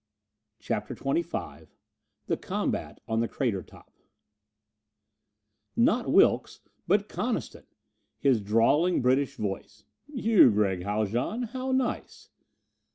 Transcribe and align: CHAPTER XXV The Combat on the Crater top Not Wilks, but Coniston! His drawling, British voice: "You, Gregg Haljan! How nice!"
CHAPTER 0.57 0.95
XXV 0.95 1.67
The 2.25 2.35
Combat 2.35 2.99
on 3.07 3.19
the 3.19 3.27
Crater 3.27 3.61
top 3.61 3.93
Not 5.75 6.11
Wilks, 6.11 6.61
but 6.87 7.07
Coniston! 7.07 7.67
His 8.17 8.41
drawling, 8.41 9.03
British 9.03 9.35
voice: 9.35 9.85
"You, 10.07 10.49
Gregg 10.49 10.81
Haljan! 10.81 11.43
How 11.43 11.71
nice!" 11.71 12.29